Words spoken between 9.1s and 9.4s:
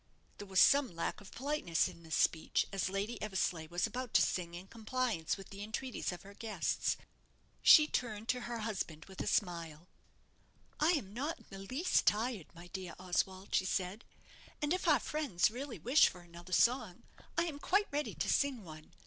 a